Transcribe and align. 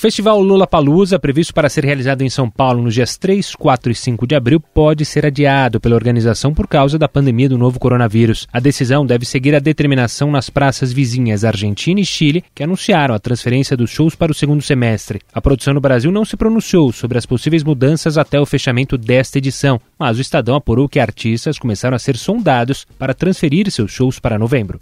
Festival 0.00 0.40
Lula 0.40 0.66
Palusa, 0.66 1.18
previsto 1.18 1.52
para 1.52 1.68
ser 1.68 1.84
realizado 1.84 2.22
em 2.22 2.30
São 2.30 2.48
Paulo 2.48 2.82
nos 2.82 2.94
dias 2.94 3.18
3, 3.18 3.54
4 3.54 3.92
e 3.92 3.94
5 3.94 4.26
de 4.26 4.34
abril, 4.34 4.58
pode 4.58 5.04
ser 5.04 5.26
adiado 5.26 5.78
pela 5.78 5.94
organização 5.94 6.54
por 6.54 6.66
causa 6.66 6.98
da 6.98 7.06
pandemia 7.06 7.50
do 7.50 7.58
novo 7.58 7.78
coronavírus. 7.78 8.48
A 8.50 8.58
decisão 8.58 9.04
deve 9.04 9.26
seguir 9.26 9.54
a 9.54 9.58
determinação 9.58 10.30
nas 10.30 10.48
praças 10.48 10.90
vizinhas 10.90 11.44
Argentina 11.44 12.00
e 12.00 12.06
Chile, 12.06 12.42
que 12.54 12.62
anunciaram 12.62 13.14
a 13.14 13.18
transferência 13.18 13.76
dos 13.76 13.90
shows 13.90 14.14
para 14.14 14.32
o 14.32 14.34
segundo 14.34 14.62
semestre. 14.62 15.20
A 15.34 15.40
produção 15.42 15.74
no 15.74 15.82
Brasil 15.82 16.10
não 16.10 16.24
se 16.24 16.34
pronunciou 16.34 16.90
sobre 16.92 17.18
as 17.18 17.26
possíveis 17.26 17.62
mudanças 17.62 18.16
até 18.16 18.40
o 18.40 18.46
fechamento 18.46 18.96
desta 18.96 19.36
edição, 19.36 19.78
mas 19.98 20.16
o 20.16 20.22
Estadão 20.22 20.56
apurou 20.56 20.88
que 20.88 20.98
artistas 20.98 21.58
começaram 21.58 21.94
a 21.94 21.98
ser 21.98 22.16
sondados 22.16 22.86
para 22.98 23.12
transferir 23.12 23.70
seus 23.70 23.92
shows 23.92 24.18
para 24.18 24.38
novembro. 24.38 24.80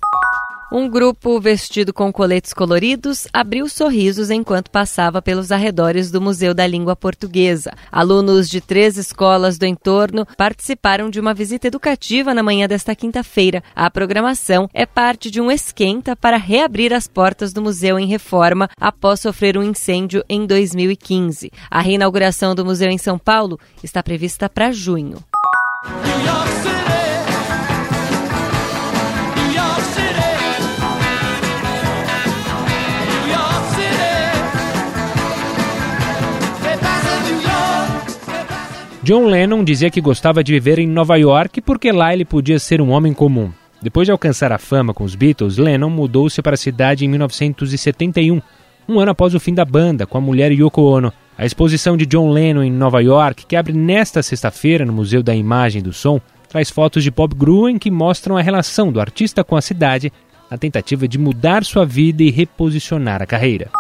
Um 0.70 0.86
grupo 0.86 1.40
vestido 1.40 1.95
com 1.95 2.12
coletes 2.12 2.52
coloridos 2.52 3.27
abriu 3.32 3.66
sorrisos 3.70 4.28
enquanto 4.28 4.70
passava 4.70 5.22
pelos 5.22 5.50
arredores 5.50 6.10
do 6.10 6.20
Museu 6.20 6.52
da 6.52 6.66
Língua 6.66 6.94
Portuguesa. 6.94 7.72
Alunos 7.91 8.50
de 8.50 8.60
três 8.60 8.98
escolas 8.98 9.56
do 9.56 9.64
entorno 9.64 10.27
participaram 10.36 11.08
de 11.08 11.18
uma 11.18 11.32
visita 11.32 11.68
educativa 11.68 12.34
na 12.34 12.42
manhã 12.42 12.68
desta 12.68 12.94
quinta-feira. 12.94 13.62
A 13.74 13.91
programação 13.91 14.68
é 14.74 14.84
parte 14.84 15.30
de 15.30 15.41
um 15.41 15.50
esquenta 15.50 16.14
para 16.14 16.36
reabrir 16.36 16.92
as 16.92 17.08
portas 17.08 17.50
do 17.55 17.62
museu 17.62 17.98
em 17.98 18.06
reforma 18.06 18.69
após 18.78 19.20
sofrer 19.20 19.56
um 19.56 19.62
incêndio 19.62 20.22
em 20.28 20.46
2015. 20.46 21.50
A 21.70 21.80
reinauguração 21.80 22.55
do 22.55 22.62
museu 22.62 22.91
em 22.91 22.98
São 22.98 23.19
Paulo 23.19 23.58
está 23.82 24.02
prevista 24.02 24.50
para 24.50 24.70
junho. 24.70 25.16
John 39.09 39.25
Lennon 39.25 39.64
dizia 39.64 39.89
que 39.89 40.03
gostava 40.03 40.45
de 40.45 40.53
viver 40.53 40.78
em 40.78 40.87
Nova 40.87 41.17
York 41.17 41.62
porque 41.62 41.91
lá 41.91 42.12
ele 42.12 42.27
podia 42.27 42.59
ser 42.59 42.78
um 42.78 42.91
homem 42.91 43.14
comum. 43.14 43.51
Depois 43.81 44.06
de 44.06 44.12
alcançar 44.12 44.53
a 44.53 44.59
fama 44.59 44.92
com 44.92 45.03
os 45.03 45.14
Beatles, 45.14 45.56
Lennon 45.56 45.89
mudou-se 45.89 46.42
para 46.42 46.53
a 46.53 46.59
cidade 46.59 47.06
em 47.06 47.09
1971, 47.09 48.42
um 48.86 49.01
ano 49.01 49.11
após 49.11 49.34
o 49.34 49.41
fim 49.41 49.55
da 49.55 49.64
banda, 49.64 50.06
com 50.06 50.19
a 50.19 50.20
mulher 50.20 50.53
Yoko 50.53 50.83
Ono. 50.83 51.11
A 51.39 51.47
exposição 51.47 51.97
de 51.97 52.05
John 52.05 52.31
Lennon 52.31 52.62
em 52.62 52.70
Nova 52.70 53.03
York, 53.03 53.47
que 53.47 53.56
abre 53.56 53.73
nesta 53.73 54.23
sexta-feira 54.23 54.84
no 54.84 54.92
Museu 54.92 55.23
da 55.23 55.34
Imagem 55.34 55.81
e 55.81 55.84
do 55.84 55.92
Som, 55.95 56.20
traz 56.47 56.69
fotos 56.69 57.03
de 57.03 57.11
Bob 57.11 57.34
Gruen 57.34 57.79
que 57.79 57.91
mostram 57.91 58.36
a 58.36 58.42
relação 58.42 58.92
do 58.92 59.01
artista 59.01 59.42
com 59.42 59.56
a 59.56 59.62
cidade 59.62 60.12
na 60.51 60.59
tentativa 60.59 61.09
de 61.09 61.17
mudar 61.17 61.64
sua 61.64 61.86
vida 61.86 62.23
e 62.23 62.31
reposicionar 62.31 63.23
a 63.23 63.27
carreira. 63.27 63.70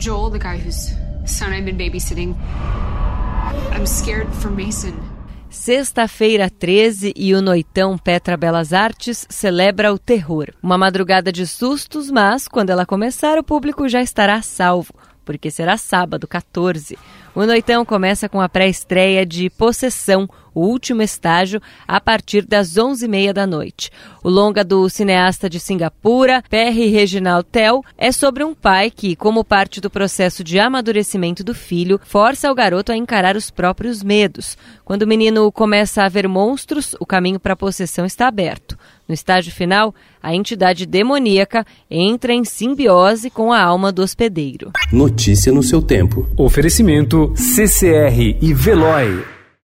Joel, 0.00 0.30
the 0.30 0.38
guy 0.38 0.56
whose 0.56 0.94
son 1.26 1.52
I've 1.52 1.66
been 1.66 1.76
babysitting. 1.76 2.34
I'm 3.70 3.86
scared 3.86 4.28
for 4.34 4.50
Mason. 4.50 4.94
Sexta-feira 5.50 6.48
13 6.48 7.12
e 7.14 7.34
o 7.34 7.42
Noitão 7.42 7.98
Petra 7.98 8.36
Belas 8.36 8.72
Artes 8.72 9.26
celebra 9.28 9.92
o 9.92 9.98
terror. 9.98 10.54
Uma 10.62 10.78
madrugada 10.78 11.30
de 11.30 11.46
sustos, 11.46 12.10
mas 12.10 12.48
quando 12.48 12.70
ela 12.70 12.86
começar, 12.86 13.36
o 13.36 13.44
público 13.44 13.88
já 13.88 14.00
estará 14.00 14.40
salvo, 14.40 14.94
porque 15.22 15.50
será 15.50 15.76
sábado 15.76 16.26
14. 16.26 16.96
O 17.34 17.46
Noitão 17.46 17.84
começa 17.84 18.28
com 18.28 18.40
a 18.40 18.48
pré-estreia 18.48 19.24
de 19.24 19.48
Possessão, 19.50 20.28
o 20.52 20.62
último 20.62 21.00
estágio, 21.00 21.62
a 21.86 22.00
partir 22.00 22.44
das 22.44 22.74
11h30 22.74 23.32
da 23.32 23.46
noite. 23.46 23.90
O 24.22 24.28
longa 24.28 24.64
do 24.64 24.88
cineasta 24.88 25.48
de 25.48 25.60
Singapura, 25.60 26.42
Perry 26.50 26.88
Reginald 26.88 27.46
Tell, 27.50 27.84
é 27.96 28.10
sobre 28.10 28.42
um 28.42 28.52
pai 28.52 28.90
que, 28.90 29.14
como 29.14 29.44
parte 29.44 29.80
do 29.80 29.88
processo 29.88 30.42
de 30.42 30.58
amadurecimento 30.58 31.44
do 31.44 31.54
filho, 31.54 32.00
força 32.02 32.50
o 32.50 32.54
garoto 32.54 32.90
a 32.90 32.96
encarar 32.96 33.36
os 33.36 33.48
próprios 33.48 34.02
medos. 34.02 34.58
Quando 34.84 35.02
o 35.02 35.06
menino 35.06 35.52
começa 35.52 36.02
a 36.02 36.08
ver 36.08 36.26
monstros, 36.26 36.96
o 36.98 37.06
caminho 37.06 37.38
para 37.38 37.52
a 37.52 37.56
possessão 37.56 38.04
está 38.04 38.26
aberto. 38.26 38.76
No 39.10 39.14
estágio 39.14 39.52
final, 39.52 39.92
a 40.22 40.32
entidade 40.34 40.86
demoníaca 40.86 41.66
entra 41.90 42.32
em 42.32 42.44
simbiose 42.44 43.28
com 43.28 43.52
a 43.52 43.60
alma 43.60 43.90
do 43.90 44.02
hospedeiro. 44.02 44.70
Notícia 44.92 45.52
no 45.52 45.64
seu 45.64 45.82
tempo. 45.82 46.28
Oferecimento 46.36 47.19
CCR 47.28 48.36
e 48.40 48.54
Veloy. 48.54 49.39